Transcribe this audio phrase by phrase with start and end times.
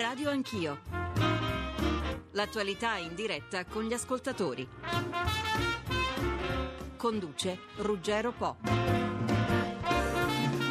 [0.00, 0.80] Radio Anch'io.
[2.30, 4.66] L'attualità in diretta con gli ascoltatori.
[6.96, 8.56] Conduce Ruggero Po.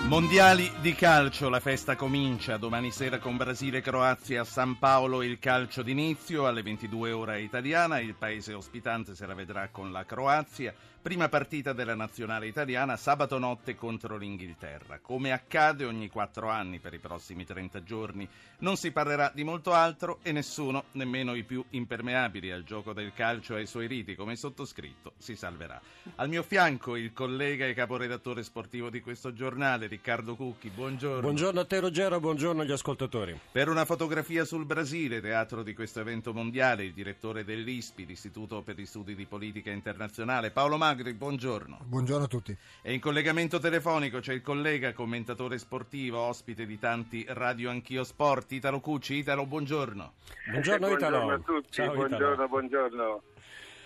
[0.07, 5.21] Mondiali di calcio, la festa comincia domani sera con Brasile e Croazia a San Paolo
[5.21, 10.05] il calcio d'inizio alle 22 ora italiana, il paese ospitante se la vedrà con la
[10.05, 14.99] Croazia, prima partita della nazionale italiana sabato notte contro l'Inghilterra.
[14.99, 18.27] Come accade ogni quattro anni per i prossimi 30 giorni,
[18.59, 23.13] non si parlerà di molto altro e nessuno, nemmeno i più impermeabili al gioco del
[23.13, 25.79] calcio e ai suoi riti come sottoscritto, si salverà.
[26.15, 31.21] Al mio fianco il collega e caporedattore sportivo di questo giornale, Riccardo Cucchi, buongiorno.
[31.21, 33.39] Buongiorno a te Ruggero, buongiorno agli ascoltatori.
[33.51, 38.75] Per una fotografia sul Brasile, teatro di questo evento mondiale, il direttore dell'ISPI, l'Istituto per
[38.75, 41.81] gli Studi di Politica Internazionale, Paolo Magri, buongiorno.
[41.85, 42.57] Buongiorno a tutti.
[42.81, 48.53] E in collegamento telefonico c'è il collega, commentatore sportivo, ospite di tanti Radio Anch'io Sport,
[48.53, 49.17] Italo Cucci.
[49.17, 50.13] Italo, buongiorno.
[50.49, 51.19] Buongiorno Italo.
[51.19, 52.47] Buongiorno a tutti, Ciao, buongiorno, Italo.
[52.47, 53.21] buongiorno.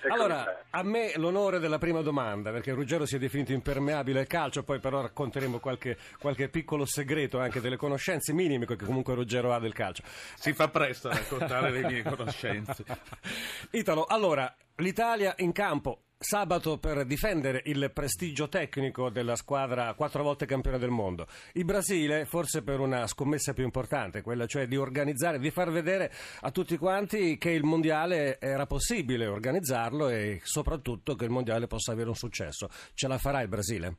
[0.08, 4.64] Allora, a me l'onore della prima domanda, perché Ruggero si è definito impermeabile al calcio,
[4.64, 9.60] poi però racconteremo qualche, qualche piccolo segreto anche delle conoscenze minime che comunque Ruggero ha
[9.60, 10.04] del calcio.
[10.36, 12.86] Si fa presto a raccontare le mie conoscenze.
[13.72, 20.46] Italo, allora, l'Italia in campo sabato per difendere il prestigio tecnico della squadra quattro volte
[20.46, 21.28] campione del mondo.
[21.54, 26.12] Il Brasile forse per una scommessa più importante, quella cioè di organizzare, di far vedere
[26.42, 31.92] a tutti quanti che il mondiale era possibile organizzarlo e soprattutto che il mondiale possa
[31.92, 32.70] avere un successo.
[32.94, 33.98] Ce la farà il Brasile?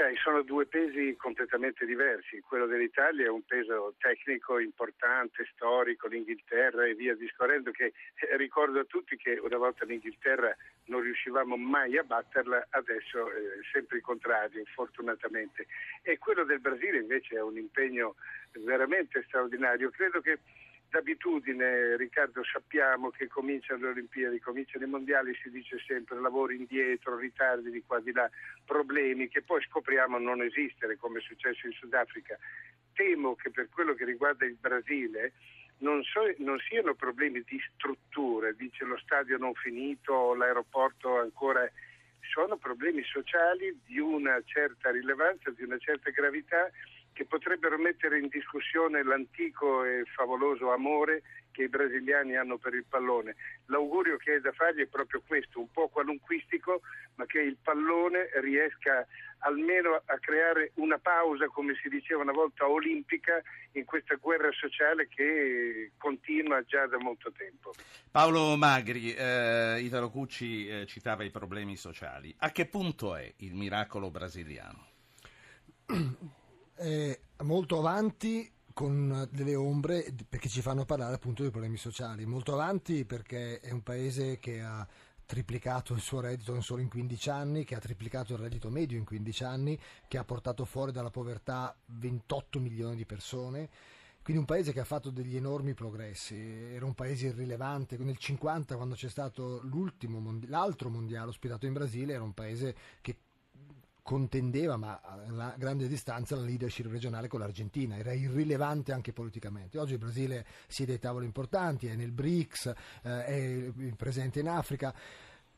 [0.00, 2.40] Sai, sono due pesi completamente diversi.
[2.40, 8.80] Quello dell'Italia è un peso tecnico importante, storico, l'Inghilterra e via discorrendo, che eh, ricordo
[8.80, 14.02] a tutti che una volta l'Inghilterra non riuscivamo mai a batterla, adesso è sempre il
[14.02, 15.66] contrario, fortunatamente.
[16.00, 18.14] E quello del Brasile invece è un impegno
[18.52, 19.90] veramente straordinario.
[19.90, 20.38] Credo che
[20.90, 27.16] d'abitudine, Riccardo, sappiamo che cominciano le Olimpiadi, cominciano i mondiali, si dice sempre lavori indietro,
[27.16, 28.28] ritardi di qua di là,
[28.64, 32.36] problemi che poi scopriamo non esistere, come è successo in Sudafrica.
[32.92, 35.32] Temo che per quello che riguarda il Brasile
[35.78, 41.70] non, so- non siano problemi di strutture, dice lo stadio non finito, l'aeroporto ancora
[42.32, 46.70] sono problemi sociali di una certa rilevanza, di una certa gravità
[47.20, 51.20] che potrebbero mettere in discussione l'antico e favoloso amore
[51.50, 53.36] che i brasiliani hanno per il pallone.
[53.66, 56.80] L'augurio che è da fargli è proprio questo, un po' qualunquistico,
[57.16, 59.06] ma che il pallone riesca
[59.40, 63.42] almeno a creare una pausa, come si diceva una volta, olimpica
[63.72, 67.74] in questa guerra sociale che continua già da molto tempo.
[68.10, 72.34] Paolo Magri, eh, Italo Cucci eh, citava i problemi sociali.
[72.38, 74.88] A che punto è il miracolo brasiliano?
[76.80, 82.24] È molto avanti con delle ombre perché ci fanno parlare appunto dei problemi sociali.
[82.24, 84.88] Molto avanti perché è un paese che ha
[85.26, 89.04] triplicato il suo reddito solo in 15 anni, che ha triplicato il reddito medio in
[89.04, 93.68] 15 anni, che ha portato fuori dalla povertà 28 milioni di persone.
[94.22, 98.76] Quindi un paese che ha fatto degli enormi progressi, era un paese irrilevante, nel 50
[98.76, 103.16] quando c'è stato l'ultimo, l'altro mondiale ospitato in Brasile era un paese che
[104.10, 109.78] contendeva ma a grande distanza la leadership regionale con l'Argentina, era irrilevante anche politicamente.
[109.78, 114.92] Oggi il Brasile siede ai tavoli importanti, è nel BRICS, eh, è presente in Africa.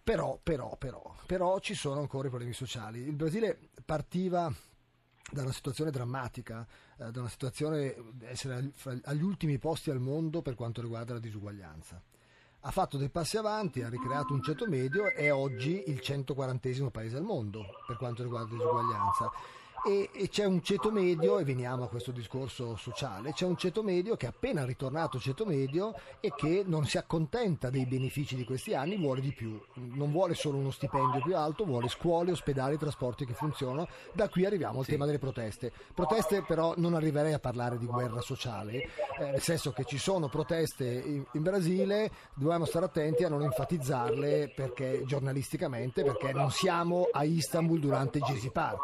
[0.05, 3.01] Però, però, però, però ci sono ancora i problemi sociali.
[3.01, 4.53] Il Brasile partiva
[5.31, 6.69] da una situazione drammatica,
[6.99, 8.73] eh, da una situazione di essere
[9.05, 12.03] agli ultimi posti al mondo per quanto riguarda la disuguaglianza.
[12.65, 17.17] Ha fatto dei passi avanti, ha ricreato un ceto medio, è oggi il 140 paese
[17.17, 19.31] al mondo per quanto riguarda la disuguaglianza.
[19.85, 23.83] E, e c'è un ceto medio, e veniamo a questo discorso sociale, c'è un ceto
[23.83, 28.45] medio che è appena ritornato ceto medio e che non si accontenta dei benefici di
[28.45, 29.61] questi anni, vuole di più.
[29.75, 33.89] Non vuole solo uno stipendio più alto, vuole scuole, ospedali, trasporti che funzionano.
[34.13, 35.73] Da qui arriviamo al tema delle proteste.
[35.93, 38.89] Proteste però non arriverei a parlare di guerra sociale,
[39.19, 43.43] eh, nel senso che ci sono proteste in, in Brasile, dobbiamo stare attenti a non
[43.43, 48.81] enfatizzarle perché giornalisticamente, perché non siamo a Istanbul durante Gezi Park.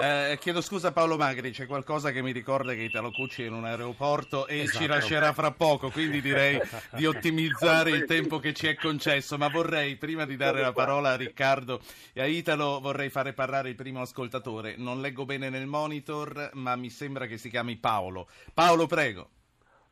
[0.00, 3.46] Eh, chiedo scusa a Paolo Magri, c'è qualcosa che mi ricorda che Italo Cucci è
[3.46, 4.78] in un aeroporto e Esatto.
[4.78, 6.60] ci lascerà fra poco, quindi direi
[6.92, 11.10] di ottimizzare il tempo che ci è concesso, ma vorrei, prima di dare la parola
[11.10, 11.80] a Riccardo
[12.12, 14.74] e a Italo, vorrei fare parlare il primo ascoltatore.
[14.76, 18.28] Non leggo bene nel monitor, ma mi sembra che si chiami Paolo.
[18.54, 19.28] Paolo, prego.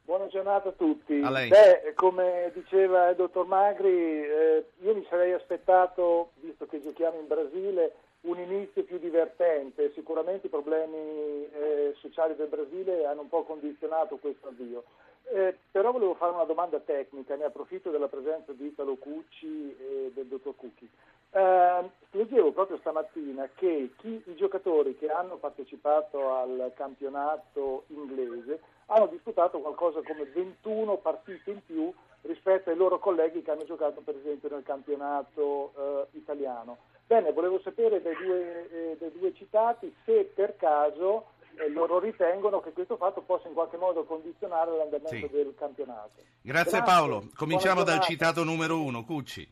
[0.05, 1.21] Buona giornata a tutti.
[1.23, 1.49] A lei.
[1.49, 3.89] Beh, come diceva il dottor Magri,
[4.25, 9.93] eh, io mi sarei aspettato, visto che giochiamo in Brasile, un inizio più divertente.
[9.94, 14.84] Sicuramente i problemi eh, sociali del Brasile hanno un po' condizionato questo avvio.
[15.32, 20.11] Eh, però volevo fare una domanda tecnica, ne approfitto della presenza di Italo Cucci e
[20.12, 20.88] del dottor Cucchi.
[21.32, 29.06] Eh, leggevo proprio stamattina che chi, i giocatori che hanno partecipato al campionato inglese hanno
[29.06, 34.17] disputato qualcosa come 21 partite in più rispetto ai loro colleghi che hanno giocato per
[34.17, 36.78] esempio nel campionato eh, italiano.
[37.11, 42.61] Bene, volevo sapere dai due, eh, dai due citati se per caso eh, loro ritengono
[42.61, 45.29] che questo fatto possa in qualche modo condizionare l'andamento Sì.
[45.29, 46.12] del campionato.
[46.41, 47.29] Grazie, Grazie, Paolo.
[47.35, 49.43] Cominciamo dal citato numero uno, Cucci.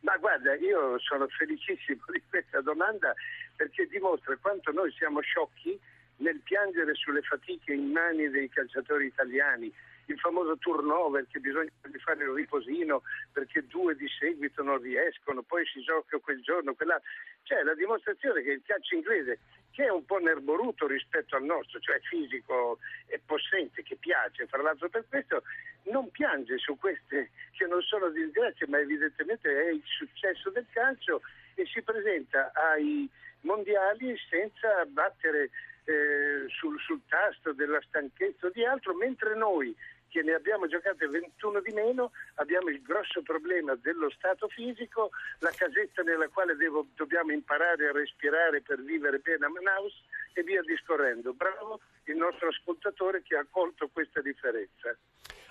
[0.00, 3.12] Ma guarda, io sono felicissimo di questa domanda
[3.56, 5.78] perché dimostra quanto noi siamo sciocchi
[6.16, 9.70] nel piangere sulle fatiche immani dei calciatori italiani.
[10.10, 11.70] Il famoso turnover che bisogna
[12.02, 13.02] fare il riposino
[13.32, 17.08] perché due di seguito non riescono, poi si gioca quel giorno, quell'altro.
[17.44, 19.38] Cioè la dimostrazione che il calcio inglese,
[19.70, 24.60] che è un po' nerboruto rispetto al nostro, cioè fisico e possente, che piace, fra
[24.60, 25.44] l'altro per questo,
[25.84, 31.22] non piange su queste che non sono disgrazie, ma evidentemente è il successo del calcio
[31.54, 33.08] e si presenta ai
[33.42, 35.50] mondiali senza battere
[35.84, 39.74] eh, sul, sul tasto della stanchezza o di altro, mentre noi
[40.10, 45.52] che ne abbiamo giocate 21 di meno, abbiamo il grosso problema dello stato fisico, la
[45.54, 49.94] casetta nella quale devo- dobbiamo imparare a respirare per vivere bene a Manaus
[50.32, 51.32] e via discorrendo.
[51.34, 54.96] Bravo il nostro ascoltatore che ha colto questa differenza.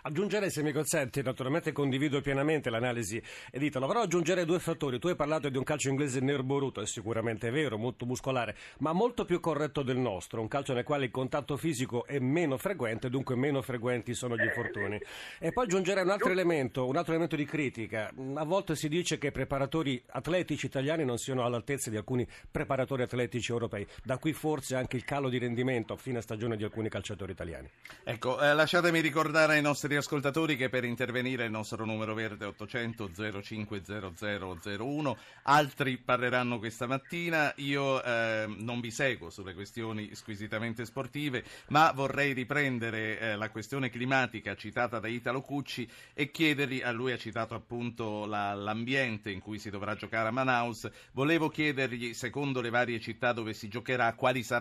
[0.02, 3.22] Aggiungerei, se mi consenti, naturalmente condivido pienamente l'analisi
[3.52, 4.98] di Italo, però aggiungerei due fattori.
[4.98, 9.26] Tu hai parlato di un calcio inglese nerboruto, è sicuramente vero, molto muscolare, ma molto
[9.26, 13.36] più corretto del nostro, un calcio nel quale il contatto fisico è meno frequente, dunque
[13.36, 15.02] meno frequenti sono gli infortuni.
[15.38, 18.10] E poi aggiungerei un altro elemento, un altro elemento di critica.
[18.36, 23.02] A volte si dice che i preparatori atletici italiani non siano all'altezza di alcuni preparatori
[23.02, 26.90] atletici europei, da qui forse anche il calo di rendimento a fine stagione di alcuni
[26.90, 27.70] calciatori italiani.
[28.04, 33.10] Ecco, eh, lasciatemi ricordare ai nostri ascoltatori che per intervenire il nostro numero verde 800
[33.42, 41.92] 050001, altri parleranno questa mattina, io eh, non vi seguo sulle questioni squisitamente sportive, ma
[41.92, 47.18] vorrei riprendere eh, la questione climatica citata da Italo Cucci e chiedergli, a lui ha
[47.18, 52.70] citato appunto la- l'ambiente in cui si dovrà giocare a Manaus, volevo chiedergli, secondo le
[52.70, 54.59] varie città dove si giocherà, quali saranno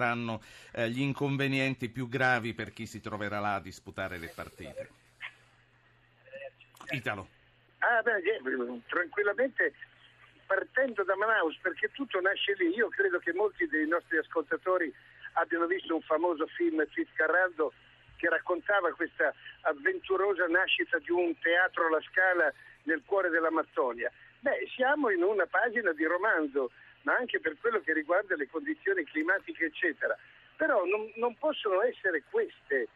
[0.73, 4.89] eh, gli inconvenienti più gravi per chi si troverà là a disputare le partite.
[6.91, 7.29] Italo.
[7.79, 9.75] Ah, beh, eh, tranquillamente
[10.47, 12.75] partendo da Manaus perché tutto nasce lì.
[12.75, 14.93] Io credo che molti dei nostri ascoltatori
[15.35, 17.73] abbiano visto un famoso film Fitzcarraldo
[18.17, 22.53] che raccontava questa avventurosa nascita di un teatro alla scala
[22.85, 24.11] nel cuore dell'Amazzonia.
[24.41, 26.71] Beh, siamo in una pagina di romanzo,
[27.03, 30.17] ma anche per quello che riguarda le condizioni climatiche, eccetera.
[30.56, 32.89] Però non, non possono essere queste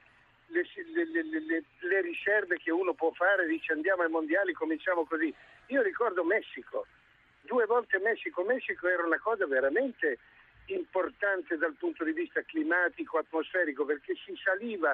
[0.49, 5.33] le, le- le- le- riserve che uno può fare, dice andiamo ai mondiali, cominciamo così.
[5.69, 6.87] Io ricordo Messico,
[7.43, 10.19] due volte Messico, Messico era una cosa veramente
[10.67, 14.93] importante dal punto di vista climatico, atmosferico, perché si saliva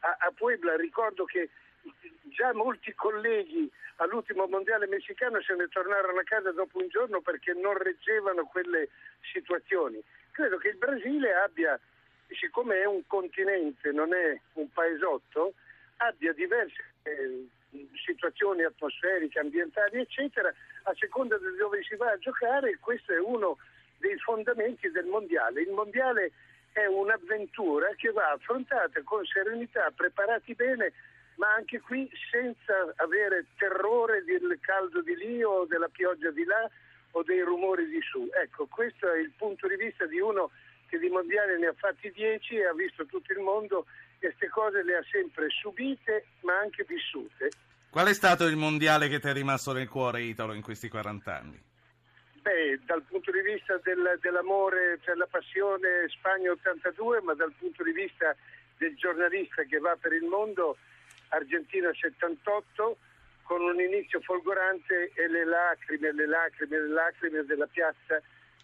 [0.00, 1.48] a, a Puebla, ricordo che
[2.34, 7.52] già molti colleghi all'ultimo mondiale messicano se ne tornarono a casa dopo un giorno perché
[7.52, 8.88] non reggevano quelle
[9.32, 10.02] situazioni.
[10.30, 11.78] Credo che il Brasile abbia,
[12.28, 15.54] siccome è un continente, non è un paesotto,
[15.98, 17.46] abbia diverse eh,
[18.04, 20.52] situazioni atmosferiche, ambientali, eccetera,
[20.84, 23.58] a seconda di dove si va a giocare e questo è uno
[23.98, 25.62] dei fondamenti del mondiale.
[25.62, 26.32] Il mondiale
[26.72, 30.92] è un'avventura che va affrontata con serenità, preparati bene,
[31.36, 36.68] ma anche qui senza avere terrore del caldo di lì o della pioggia di là
[37.12, 38.28] o dei rumori di su.
[38.32, 40.50] Ecco, questo è il punto di vista di uno
[40.86, 43.86] che di mondiali ne ha fatti dieci e ha visto tutto il mondo
[44.18, 47.50] e queste cose le ha sempre subite ma anche vissute.
[47.90, 51.36] Qual è stato il mondiale che ti è rimasto nel cuore, Italo, in questi 40
[51.36, 51.62] anni?
[52.40, 57.84] Beh, dal punto di vista del- dell'amore per la passione Spagna 82, ma dal punto
[57.84, 58.34] di vista
[58.78, 60.76] del giornalista che va per il mondo
[61.32, 62.96] Argentina 78
[63.42, 68.20] con un inizio folgorante e le lacrime, le lacrime, le lacrime della piazza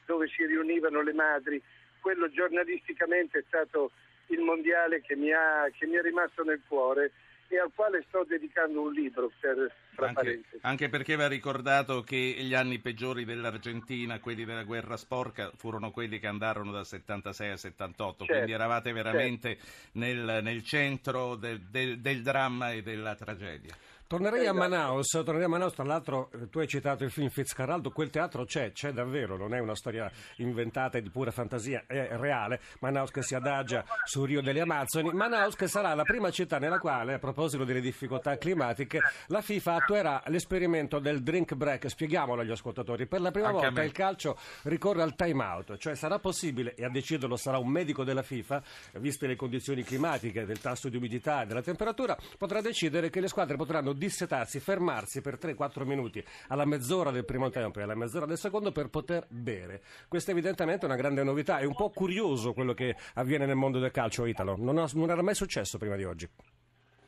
[0.06, 1.62] dove si riunivano le madri.
[2.00, 3.90] Quello giornalisticamente è stato
[4.26, 7.12] il mondiale che mi ha, che mi è rimasto nel cuore
[7.50, 10.58] e al quale sto dedicando un libro per tra Anche, parentesi.
[10.62, 16.18] anche perché va ricordato che gli anni peggiori dell'Argentina, quelli della guerra sporca, furono quelli
[16.18, 19.58] che andarono dal 76 al 78, Certo, quindi eravate veramente
[19.92, 23.74] nel, nel centro del, del- del dramma e della tragedia.
[24.08, 24.56] Tornerei a Esatto.
[24.56, 28.46] Manaus, tornerei a Manaus, tra l'altro eh, tu hai citato il film Fitzcarraldo, quel teatro
[28.46, 32.58] c'è, c'è davvero, non è una storia inventata e di pura fantasia, è reale.
[32.80, 36.78] Manaus che si adagia sul Rio delle Amazzoni, Manaus che sarà la prima città nella
[36.78, 41.90] quale, a proposito delle difficoltà climatiche, la FIFA attuerà l'esperimento del drink break.
[41.90, 45.76] Spieghiamolo agli ascoltatori, per la prima Anche a volta il calcio ricorre al time out,
[45.76, 48.62] cioè sarà possibile, e a deciderlo sarà un medico della FIFA,
[49.00, 53.28] viste le condizioni climatiche, del tasso di umidità e della temperatura, potrà decidere che le
[53.28, 58.24] squadre potranno dissetarsi, fermarsi per 3-4 minuti alla mezz'ora del primo tempo e alla mezz'ora
[58.24, 59.82] del secondo per poter bere.
[60.08, 63.78] Questa evidentemente è una grande novità, è un po' curioso quello che avviene nel mondo
[63.78, 66.28] del calcio italo, non, ha- non era mai successo prima di oggi.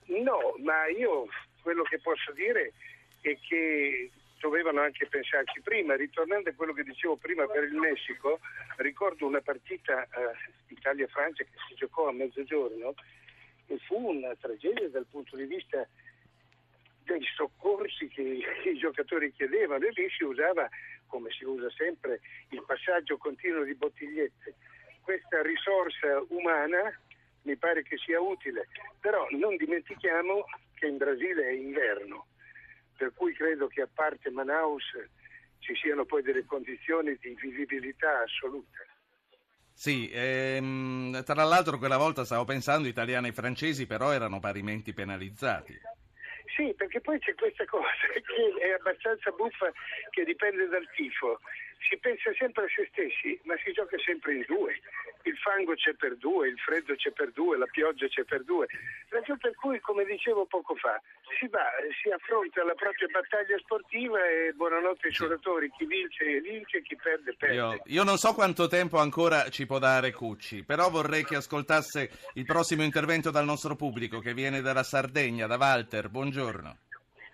[0.07, 1.27] No, ma io
[1.63, 2.73] quello che posso dire
[3.21, 5.95] è che dovevano anche pensarci prima.
[5.95, 8.41] Ritornando a quello che dicevo prima per il Messico,
[8.77, 10.09] ricordo una partita eh,
[10.69, 12.95] Italia-Francia che si giocò a mezzogiorno
[13.67, 15.87] e fu una tragedia dal punto di vista
[17.11, 18.23] dei soccorsi che
[18.71, 20.69] i giocatori chiedevano e lì si usava,
[21.07, 24.55] come si usa sempre, il passaggio continuo di bottigliette.
[25.03, 26.97] Questa risorsa umana
[27.43, 28.69] mi pare che sia utile,
[29.01, 32.27] però non dimentichiamo che in Brasile è inverno,
[32.97, 34.85] per cui credo che a parte Manaus
[35.59, 38.79] ci siano poi delle condizioni di vivibilità assoluta.
[39.73, 45.79] Sì, ehm, tra l'altro quella volta stavo pensando italiani e francesi però erano parimenti penalizzati.
[46.61, 49.73] Sì, perché poi c'è questa cosa che è abbastanza buffa
[50.11, 51.41] che dipende dal tifo.
[51.89, 54.79] Si pensa sempre a se stessi, ma si gioca sempre in due.
[55.23, 58.67] Il fango c'è per due, il freddo c'è per due, la pioggia c'è per due.
[59.09, 61.01] Ragione per cui, come dicevo poco fa,
[61.39, 61.65] si va,
[62.03, 67.35] si affronta la propria battaglia sportiva e buonanotte ai suonatori, chi vince vince, chi perde
[67.37, 67.55] perde.
[67.55, 72.11] Io, io non so quanto tempo ancora ci può dare Cucci, però vorrei che ascoltasse
[72.35, 76.09] il prossimo intervento dal nostro pubblico che viene dalla Sardegna, da Walter.
[76.09, 76.77] Buongiorno.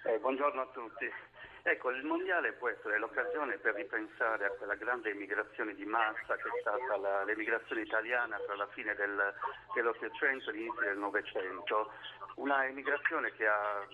[0.04, 1.25] Eh, buongiorno a tutti.
[1.68, 6.46] Ecco, il mondiale può essere l'occasione per ripensare a quella grande emigrazione di massa che
[6.48, 9.34] è stata la- l'emigrazione italiana tra la fine del,
[9.74, 11.90] dell'Ottocento e l'inizio del Novecento.
[12.36, 13.84] Una emigrazione che ha,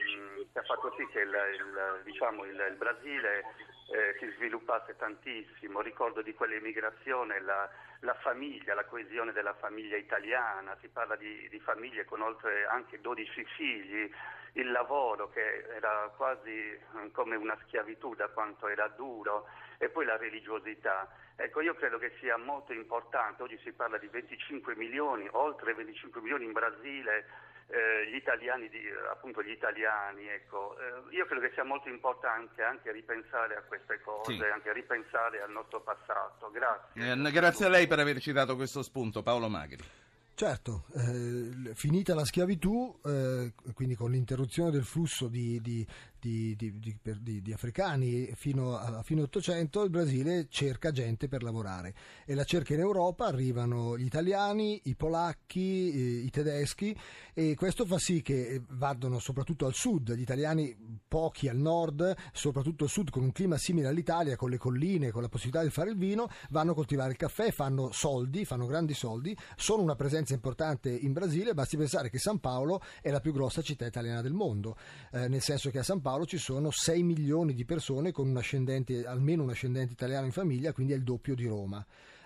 [0.52, 3.42] che ha fatto sì che il, il- diciamo, il- il Brasile
[3.90, 5.80] eh, si sviluppasse tantissimo.
[5.80, 7.66] Ricordo di quell'emigrazione la,
[8.02, 13.00] la famiglia, la coesione della famiglia italiana, si parla di, di famiglie con oltre anche
[13.00, 14.10] 12 figli,
[14.54, 16.80] il lavoro che era quasi eh,
[17.12, 19.46] come una schiavitù da quanto era duro
[19.78, 21.08] e poi la religiosità.
[21.36, 26.20] Ecco, io credo che sia molto importante, oggi si parla di 25 milioni, oltre 25
[26.20, 27.26] milioni in Brasile,
[27.68, 30.76] eh, gli italiani, di- appunto gli italiani, ecco.
[30.78, 34.40] Eh, io credo che sia molto importante anche ripensare a queste cose, Sì.
[34.42, 36.50] anche ripensare al nostro passato.
[36.50, 37.12] Grazie.
[37.12, 39.82] Eh, grazie a lei per averci dato questo spunto, Paolo Magri.
[40.34, 45.86] Certo, eh, finita la schiavitù, eh, quindi con l'interruzione del flusso di, di-
[46.22, 46.78] di- di-
[47.20, 51.94] di- di- africani fino a fine Ottocento, il Brasile cerca gente per lavorare.
[52.24, 56.96] E la cerca in Europa, arrivano gli italiani, i polacchi, i tedeschi
[57.34, 60.76] e questo fa sì che eh, vadano soprattutto al sud, gli italiani
[61.08, 65.22] pochi al nord, soprattutto al sud con un clima simile all'Italia, con le colline, con
[65.22, 68.94] la possibilità di fare il vino, vanno a coltivare il caffè, fanno soldi, fanno grandi
[68.94, 73.32] soldi, sono una presenza importante in Brasile, basti pensare che San Paolo è la più
[73.32, 74.76] grossa città italiana del mondo,
[75.10, 78.36] eh, nel senso che a San Paolo ci sono 6 milioni di persone con un
[78.36, 81.84] ascendente, almeno un ascendente italiano in famiglia, quindi è il doppio di Roma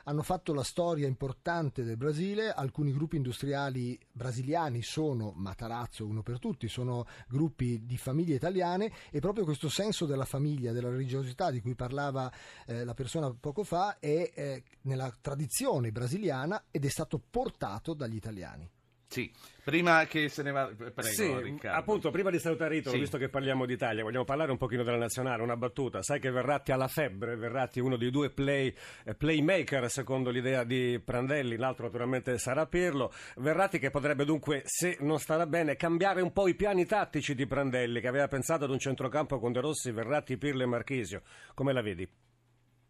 [0.09, 6.39] hanno fatto la storia importante del Brasile, alcuni gruppi industriali brasiliani sono Matarazzo, uno per
[6.39, 11.61] tutti, sono gruppi di famiglie italiane e proprio questo senso della famiglia, della religiosità di
[11.61, 12.33] cui parlava
[12.67, 18.17] eh, la persona poco fa è eh, nella tradizione brasiliana ed è stato portato dagli
[18.17, 18.76] italiani.
[19.09, 19.33] Sì,
[19.65, 20.67] prima che se ne va...
[20.67, 21.79] Prego, sì, Riccardo.
[21.79, 23.01] appunto, prima di salutare Italo, Sì.
[23.01, 26.03] visto che parliamo d'Italia, vogliamo parlare un pochino della nazionale, una battuta.
[26.03, 30.31] Sai che Verratti ha la febbre, Verratti è uno dei due play, eh, playmaker, secondo
[30.31, 33.13] l'idea di Prandelli, l'altro naturalmente sarà Pirlo.
[33.37, 37.47] Verratti che potrebbe dunque, se non starà bene, cambiare un po' i piani tattici di
[37.47, 41.23] Prandelli, che aveva pensato ad un centrocampo con De Rossi, Verratti, Pirlo e Marchisio.
[41.55, 42.07] Come la vedi?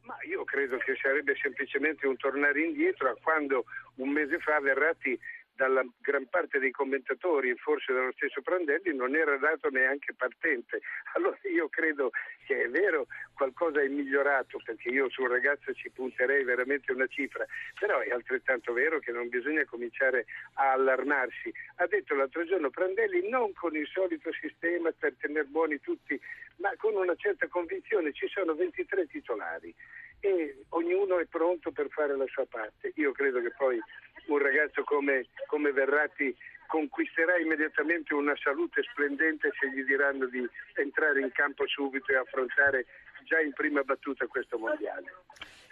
[0.07, 3.65] Ma io credo che sarebbe semplicemente un tornare indietro a quando
[3.97, 5.19] un mese fa Verratti
[5.57, 10.81] dalla gran parte dei commentatori e forse dallo stesso Prandelli non era dato neanche partente.
[11.17, 12.11] Allora io credo
[12.45, 17.47] che è vero qualcosa è migliorato perché io sul ragazzo ci punterei veramente una cifra,
[17.79, 21.53] però è altrettanto vero che non bisogna cominciare a allarmarsi.
[21.77, 26.21] Ha detto l'altro giorno Prandelli non con il solito sistema per tenere buoni tutti,
[26.57, 29.75] ma con una certa convinzione ci sono 23 titolari
[30.21, 32.93] e ognuno è pronto per fare la sua parte.
[32.97, 33.81] Io credo che poi
[34.27, 36.35] un ragazzo come, come Verratti
[36.67, 42.87] conquisterà immediatamente una salute splendente se gli diranno di entrare in campo subito e affrontare
[43.25, 45.13] già in prima battuta questo mondiale.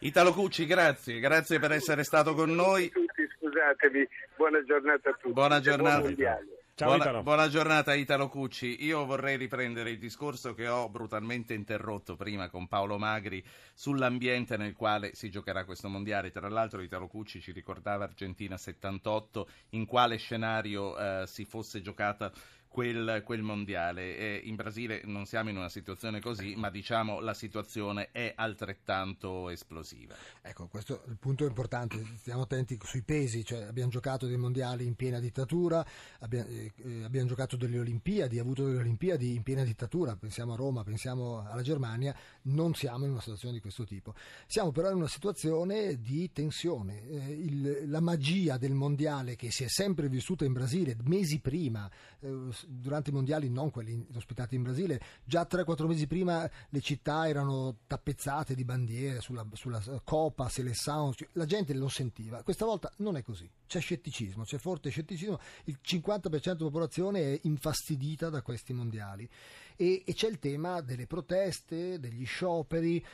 [0.01, 2.91] Italo Cucci, grazie, grazie per essere stato con noi.
[2.91, 4.07] Tutti, scusatemi,
[4.37, 5.33] buona giornata a tutti.
[5.33, 6.39] Buona buon giornata.
[6.77, 7.23] Ciao buona, Italo.
[7.23, 8.85] buona giornata Italo Cucci.
[8.85, 14.73] Io vorrei riprendere il discorso che ho brutalmente interrotto prima con Paolo Magri sull'ambiente nel
[14.73, 16.33] quale si giocherà questo mondiale.
[16.33, 22.33] Tra l'altro Italo Cucci ci ricordava Argentina 78, in quale scenario eh, si fosse giocata
[22.75, 24.17] quel, quel mondiale.
[24.17, 29.49] E in Brasile non siamo in una situazione così, ma diciamo la situazione è altrettanto
[29.49, 30.17] esplosiva.
[30.43, 34.87] Ecco, questo è il punto importante, stiamo attenti sui pesi, cioè abbiamo giocato dei mondiali
[34.87, 35.87] in piena dittatura,
[36.19, 40.57] abbiamo, eh, eh, abbiamo giocato delle Olimpiadi, avuto delle Olimpiadi in piena dittatura, pensiamo a
[40.57, 42.13] Roma, pensiamo alla Germania,
[42.43, 44.15] non siamo in una situazione di questo tipo.
[44.47, 47.07] Siamo però in una situazione di tensione.
[47.09, 51.89] Eh, il- la magia del mondiale che si è sempre vissuta in Brasile mesi prima,
[52.19, 57.29] eh, durante i mondiali, non quelli ospitati in Brasile, già 3-4 mesi prima le città
[57.29, 62.43] erano tappezzate di bandiere sulla, sulla Copa, Seleção, cioè, la gente lo sentiva.
[62.43, 67.41] Questa volta non è così, c'è scetticismo, c'è forte scetticismo, il 50% della popolazione è
[67.43, 69.29] infastidita da questi mondiali.
[69.77, 73.05] E, e c'è il tema delle proteste, degli scioperi,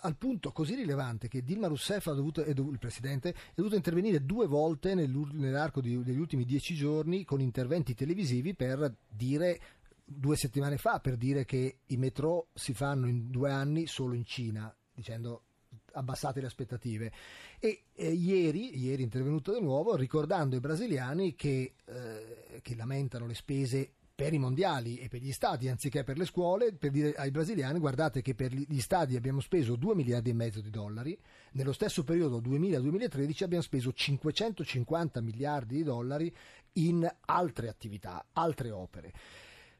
[0.00, 3.76] al punto così rilevante che Dilma Rousseff, ha dovuto, è dov- il presidente, è dovuto
[3.76, 9.60] intervenire due volte nell'arco di- degli ultimi dieci giorni con interventi televisivi per dire
[10.04, 14.24] due settimane fa per dire che i metro si fanno in due anni solo in
[14.24, 15.44] Cina, dicendo
[15.92, 17.12] abbassate le aspettative.
[17.58, 23.34] E eh, ieri, ieri intervenuto di nuovo ricordando ai brasiliani che, eh, che lamentano le
[23.34, 27.32] spese per i mondiali e per gli stadi anziché per le scuole, per dire ai
[27.32, 31.18] brasiliani guardate che per gli stadi abbiamo speso 2 miliardi e mezzo di dollari,
[31.54, 36.32] nello stesso periodo 2000-2013 abbiamo speso 550 miliardi di dollari
[36.74, 39.12] in altre attività, altre opere.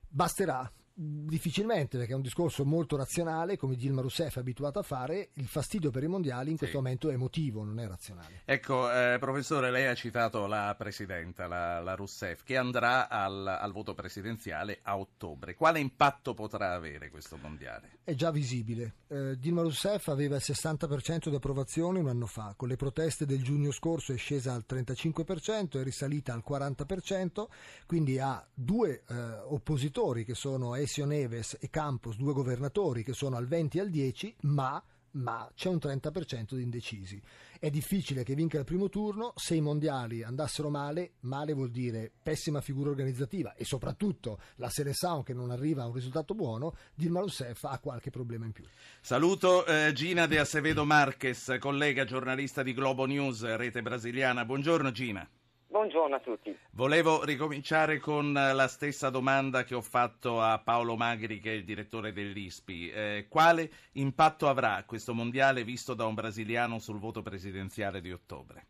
[0.09, 0.69] Basterà?
[0.95, 5.47] Difficilmente, perché è un discorso molto razionale, come Dilma Rousseff è abituata a fare, il
[5.47, 8.43] fastidio per i mondiali in questo momento è emotivo, non è razionale.
[8.45, 13.73] Ecco, eh, professore, lei ha citato la presidenta, la, la Rousseff, che andrà al, al
[13.73, 15.55] voto presidenziale a ottobre.
[15.55, 17.99] Quale impatto potrà avere questo mondiale?
[18.05, 18.97] È già visibile.
[19.09, 23.43] Eh, Dilma Rousseff aveva il 60% di approvazione un anno fa, con le proteste del
[23.43, 27.47] giugno scorso è scesa al 35%, è risalita al 40%,
[27.87, 29.15] quindi ha due eh,
[29.45, 33.91] oppositori che sono Ezio Neves e Campos, due governatori che sono al 20 e al
[33.91, 37.23] 10, ma, ma c'è un 30% di indecisi.
[37.61, 42.11] È difficile che vinca il primo turno, se i mondiali andassero male, male vuol dire
[42.21, 47.21] pessima figura organizzativa e soprattutto la Seleção che non arriva a un risultato buono, Dilma
[47.21, 48.65] Rousseff ha qualche problema in più.
[49.01, 54.45] Saluto eh, Gina De Acevedo Marques, collega giornalista di Globo News, rete brasiliana.
[54.45, 55.29] Buongiorno Gina.
[55.73, 56.55] Buongiorno a tutti.
[56.73, 61.65] Volevo ricominciare con la stessa domanda che ho fatto a Paolo Magri, che è il
[61.65, 62.91] direttore dell'ISPI.
[62.91, 68.67] Eh, quale impatto avrà questo mondiale visto da un brasiliano sul voto presidenziale di ottobre?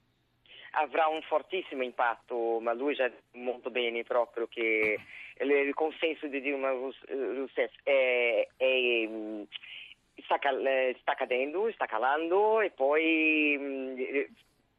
[0.75, 4.97] Avrà un fortissimo impatto, ma lui già molto bene proprio che
[5.41, 9.09] il consenso di Dilma Rousseff è, è,
[10.23, 10.39] sta,
[11.01, 14.31] sta cadendo, sta calando e poi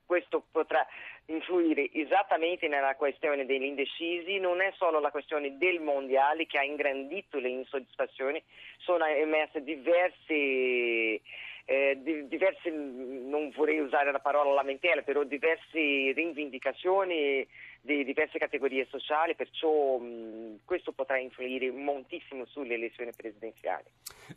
[0.06, 0.86] questo potrà
[1.28, 6.64] influire esattamente nella questione degli indecisi, non è solo la questione del mondiale che ha
[6.64, 8.42] ingrandito le insoddisfazioni,
[8.78, 11.22] sono emerse diverse,
[11.66, 17.48] eh, diverse non vorrei usare la parola lamentele, però diverse rivendicazioni
[17.86, 23.84] di diverse categorie sociali, perciò mh, questo potrà influire moltissimo sulle elezioni presidenziali.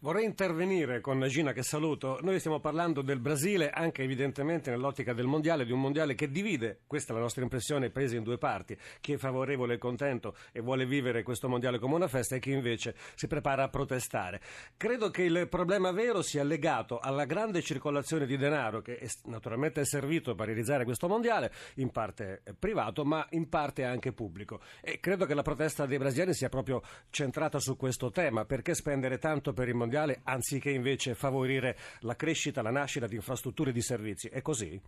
[0.01, 2.19] Vorrei intervenire con Gina che saluto.
[2.23, 6.81] Noi stiamo parlando del Brasile anche evidentemente nell'ottica del mondiale, di un mondiale che divide,
[6.89, 10.35] questa è la nostra impressione, i paesi in due parti, chi è favorevole e contento
[10.51, 14.41] e vuole vivere questo mondiale come una festa e chi invece si prepara a protestare.
[14.77, 19.83] Credo che il problema vero sia legato alla grande circolazione di denaro che è, naturalmente
[19.83, 24.61] è servito per realizzare questo mondiale, in parte privato, ma in parte anche pubblico.
[24.83, 29.19] E credo che la protesta dei brasiliani sia proprio centrata su questo tema, perché spendere
[29.19, 33.83] tanto per il mondiale anziché invece favorire la crescita, la nascita di infrastrutture e di
[33.83, 34.29] servizi.
[34.29, 34.81] È così?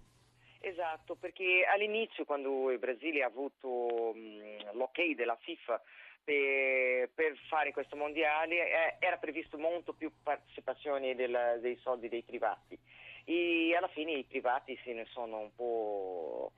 [0.61, 5.81] Esatto, perché all'inizio quando il Brasile ha avuto mh, l'ok della FIFA
[6.25, 12.23] per, per, fare questo mondiale eh, era previsto molto più partecipazione del, dei soldi dei
[12.23, 12.79] privati
[13.25, 16.53] e alla fine i privati se ne sono un po'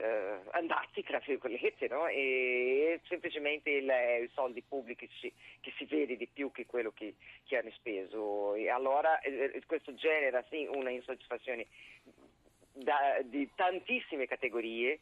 [0.00, 2.06] eh, andati, tra virgolette, no?
[2.06, 7.14] e semplicemente i soldi pubblici che si vede di più che quello che,
[7.46, 8.54] che hanno speso.
[8.54, 11.66] E allora eh, questo genera sì una insoddisfazione
[12.72, 15.00] da, di tantissime categorie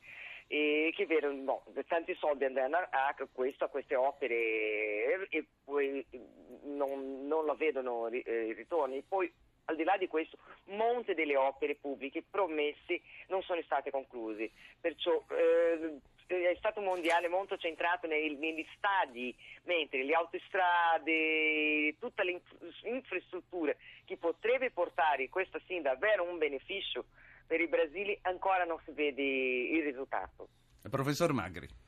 [0.49, 6.05] e che vedono no, tanti soldi andranno a, questo, a queste opere e, poi
[6.65, 9.03] non, non la vedono i eh, ritorni.
[9.07, 9.31] Poi
[9.68, 14.50] al di là di questo, molte delle opere pubbliche promesse non sono state concluse.
[14.81, 22.24] Perciò eh, è stato un mondiale molto centrato nei, negli stadi, mentre le autostrade, tutte
[22.24, 22.40] le
[22.85, 27.04] infrastrutture che potrebbe portare questa sim davvero un beneficio
[27.46, 30.48] per il Brasile ancora non si vede il risultato.
[30.90, 31.88] Professor Magri.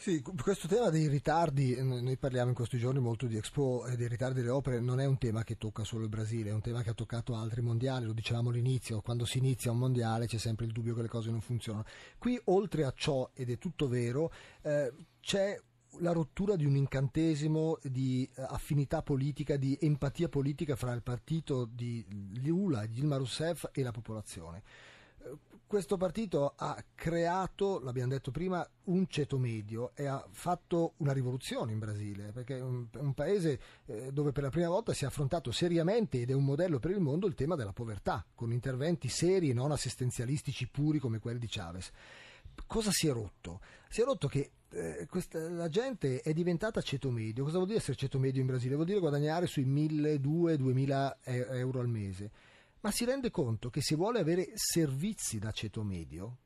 [0.00, 4.06] Sì, questo tema dei ritardi, noi parliamo in questi giorni molto di Expo e dei
[4.06, 6.82] ritardi delle opere, non è un tema che tocca solo il Brasile, è un tema
[6.82, 10.66] che ha toccato altri mondiali, lo dicevamo all'inizio, quando si inizia un mondiale c'è sempre
[10.66, 11.84] il dubbio che le cose non funzionano.
[12.16, 14.30] Qui oltre a ciò, ed è tutto vero,
[14.62, 15.60] eh, c'è
[15.98, 21.64] la rottura di un incantesimo di eh, affinità politica, di empatia politica fra il partito
[21.64, 22.06] di
[22.44, 24.62] Lula, Dilma Rousseff e la popolazione
[25.68, 31.72] questo partito ha creato, l'abbiamo detto prima, un ceto medio e ha fatto una rivoluzione
[31.72, 35.06] in Brasile, perché è un, un paese eh, dove per la prima volta si è
[35.06, 39.08] affrontato seriamente ed è un modello per il mondo il tema della povertà, con interventi
[39.08, 41.90] seri e non assistenzialistici puri come quelli di Chavez.
[42.66, 43.60] Cosa si è rotto?
[43.90, 47.44] Si è rotto che eh, questa, la gente è diventata ceto medio.
[47.44, 48.74] Cosa vuol dire essere ceto medio in Brasile?
[48.74, 51.16] Vuol dire guadagnare sui 1.200-2.000
[51.58, 52.30] euro al mese
[52.80, 56.38] ma si rende conto che se vuole avere servizi da ceto medio,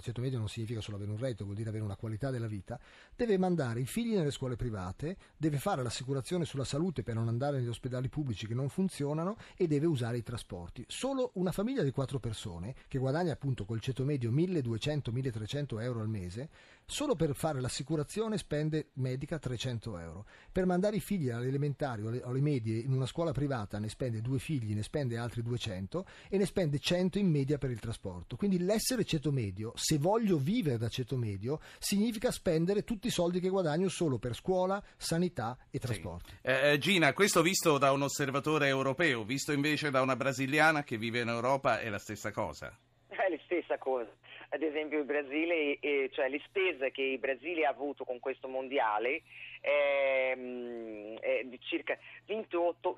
[0.00, 2.46] il ceto medio non significa solo avere un reddito, vuol dire avere una qualità della
[2.46, 2.80] vita,
[3.14, 7.58] deve mandare i figli nelle scuole private, deve fare l'assicurazione sulla salute per non andare
[7.58, 10.84] negli ospedali pubblici che non funzionano e deve usare i trasporti.
[10.88, 16.08] Solo una famiglia di quattro persone, che guadagna appunto col ceto medio 1200-1300 euro al
[16.08, 16.48] mese,
[16.86, 20.26] solo per fare l'assicurazione spende medica 300 euro.
[20.50, 23.88] Per mandare i figli alle elementari o alle, alle medie in una scuola privata ne
[23.88, 27.78] spende due figli, ne spende altri 200 e ne spende 100 in media per il
[27.78, 28.36] trasporto.
[28.36, 33.40] Quindi l'essere ceto medio, se voglio vivere da ceto medio, significa spendere tutti i soldi
[33.40, 36.30] che guadagno solo per scuola, sanità e trasporti.
[36.30, 36.36] Sì.
[36.42, 40.96] Eh, eh Gina, questo visto da un osservatore europeo, visto invece da una brasiliana che
[40.96, 42.72] vive in Europa è la stessa cosa?
[43.08, 44.08] È la stessa cosa
[44.52, 48.48] ad esempio il Brasile, eh, cioè le spese che il Brasile ha avuto con questo
[48.48, 49.22] mondiale
[49.60, 52.96] è, ehm, è di circa 28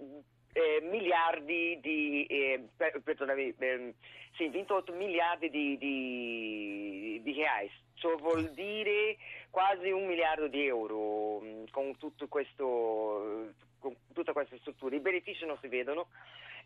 [0.52, 3.94] eh, miliardi di eh, perdonami, eh,
[4.36, 9.16] sì, 28 miliardi di, di, di reais, ciò vuol dire
[9.50, 11.96] quasi un miliardo di euro mm, con,
[12.28, 14.94] questo, con tutta questa struttura.
[14.96, 16.08] I benefici non si vedono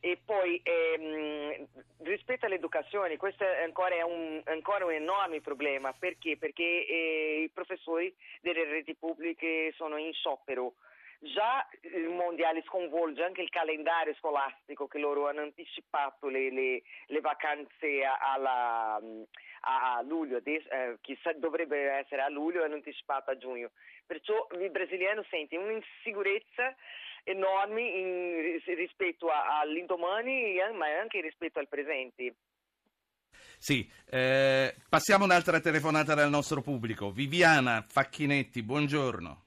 [0.00, 1.66] e poi ehm,
[2.02, 6.36] rispetto all'educazione, questo è ancora, un, ancora un enorme problema perché?
[6.36, 10.74] Perché eh, i professori delle reti pubbliche sono in sciopero.
[11.20, 17.20] Già il mondiale sconvolge anche il calendario scolastico che loro hanno anticipato le, le, le
[17.20, 19.00] vacanze alla,
[19.60, 23.70] a, luglio, eh, che dovrebbe essere a luglio, hanno anticipato a giugno.
[24.04, 26.74] Perciò il brasiliano sente un'insicurezza
[27.24, 32.34] enormi in, rispetto all'indomani, ma anche rispetto al presente.
[33.58, 37.10] Sì, eh, passiamo un'altra telefonata dal nostro pubblico.
[37.10, 39.45] Viviana Facchinetti, buongiorno.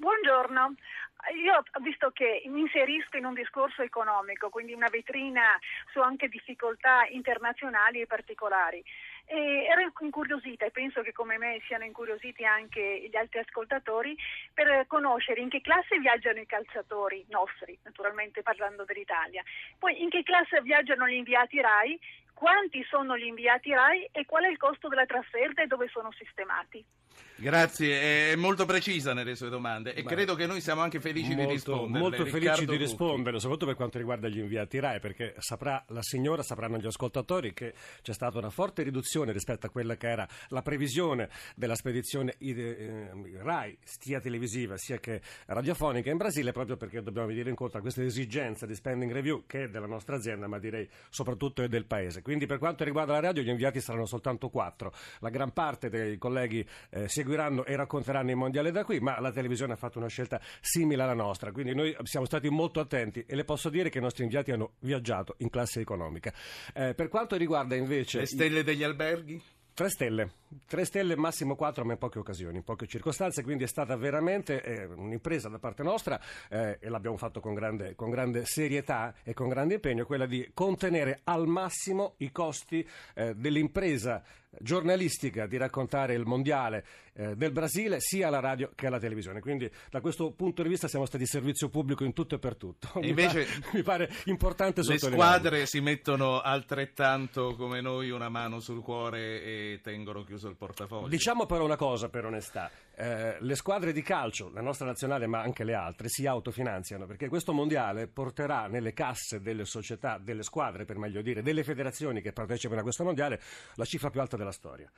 [0.00, 0.74] Buongiorno.
[1.42, 5.58] Io, visto che mi inserisco in un discorso economico, quindi una vetrina
[5.90, 8.80] su anche difficoltà internazionali e particolari,
[9.24, 14.16] e ero incuriosita e penso che come me siano incuriositi anche gli altri ascoltatori
[14.54, 19.42] per conoscere in che classe viaggiano i calciatori nostri, naturalmente parlando dell'Italia,
[19.80, 21.98] poi in che classe viaggiano gli inviati RAI,
[22.34, 26.12] quanti sono gli inviati RAI e qual è il costo della trasferta e dove sono
[26.12, 26.86] sistemati.
[27.40, 31.36] Grazie, è molto precisa nelle sue domande e Beh, credo che noi siamo anche felici
[31.36, 31.98] molto, di rispondere.
[32.00, 36.42] Molto felici di rispondere, soprattutto per quanto riguarda gli inviati RAI, perché saprà la signora,
[36.42, 40.62] sapranno gli ascoltatori che c'è stata una forte riduzione rispetto a quella che era la
[40.62, 43.08] previsione della spedizione eh,
[43.40, 48.02] RAI, sia televisiva sia che radiofonica in Brasile, proprio perché dobbiamo venire incontro a questa
[48.02, 52.20] esigenza di spending review che è della nostra azienda, ma direi soprattutto è del paese.
[52.20, 54.92] Quindi per quanto riguarda la radio gli inviati saranno soltanto quattro.
[55.20, 59.32] La gran parte dei colleghi eh, seguiranno e racconteranno il mondiale da qui, ma la
[59.32, 63.34] televisione ha fatto una scelta simile alla nostra, quindi noi siamo stati molto attenti e
[63.34, 66.32] le posso dire che i nostri inviati hanno viaggiato in classe economica.
[66.74, 68.20] Eh, per quanto riguarda invece...
[68.20, 69.42] Le stelle degli alberghi?
[69.78, 70.32] Tre stelle,
[70.66, 74.60] tre stelle, massimo quattro, ma in poche occasioni, in poche circostanze, quindi è stata veramente
[74.60, 79.34] eh, un'impresa da parte nostra eh, e l'abbiamo fatto con grande, con grande, serietà e
[79.34, 84.20] con grande impegno, quella di contenere al massimo i costi eh, dell'impresa
[84.58, 86.84] giornalistica di raccontare il mondiale
[87.14, 89.40] eh, del Brasile sia alla radio che alla televisione.
[89.40, 92.88] Quindi da questo punto di vista siamo stati servizio pubblico in tutto e per tutto.
[92.94, 98.28] E mi, invece pare, mi pare importante le squadre si mettono altrettanto come noi una
[98.28, 101.08] mano sul cuore e tengono chiuso il portafoglio.
[101.08, 105.40] Diciamo però una cosa per onestà, eh, le squadre di calcio, la nostra nazionale ma
[105.40, 110.84] anche le altre, si autofinanziano perché questo mondiale porterà nelle casse delle società, delle squadre
[110.84, 113.40] per meglio dire, delle federazioni che partecipano a questo mondiale
[113.76, 114.90] la cifra più alta della storia.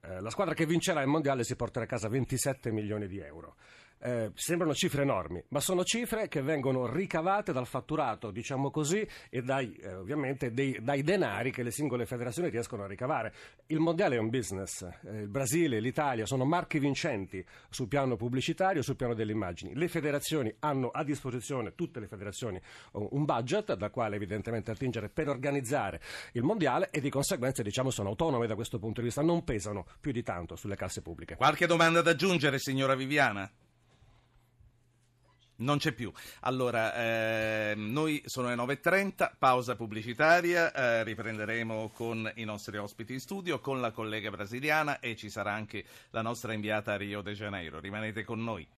[0.00, 3.56] Eh, la squadra che vincerà il mondiale si porterà a casa 27 milioni di euro.
[4.02, 9.42] Eh, sembrano cifre enormi, ma sono cifre che vengono ricavate dal fatturato, diciamo così, e
[9.42, 13.34] dai, eh, ovviamente dei, dai denari che le singole federazioni riescono a ricavare.
[13.66, 18.80] Il mondiale è un business, eh, il Brasile, l'Italia sono marchi vincenti sul piano pubblicitario,
[18.80, 19.74] sul piano delle immagini.
[19.74, 22.58] Le federazioni hanno a disposizione, tutte le federazioni,
[22.92, 26.00] un budget dal quale evidentemente attingere per organizzare
[26.32, 29.84] il mondiale e di conseguenza diciamo sono autonome da questo punto di vista, non pesano
[30.00, 31.36] più di tanto sulle casse pubbliche.
[31.36, 33.50] Qualche domanda da aggiungere, signora Viviana?
[35.60, 36.12] Non c'è più.
[36.40, 43.20] Allora, eh, noi sono le 9.30, pausa pubblicitaria, eh, riprenderemo con i nostri ospiti in
[43.20, 47.34] studio, con la collega brasiliana e ci sarà anche la nostra inviata a Rio de
[47.34, 47.78] Janeiro.
[47.78, 48.66] Rimanete con noi.